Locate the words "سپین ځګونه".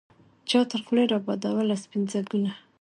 1.83-2.51